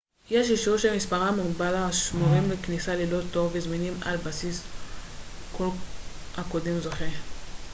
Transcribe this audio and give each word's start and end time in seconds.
יש 0.31 0.49
אישורים 0.49 0.79
שמספרם 0.79 1.35
מוגבל 1.39 1.75
השמורים 1.75 2.51
לכניסה 2.51 2.95
ללא 2.95 3.19
תור 3.31 3.49
וזמינים 3.53 3.93
על 4.05 4.17
בסיס 4.17 4.61
כל 5.57 5.67
הקודם 6.37 6.79
זוכה 6.79 7.05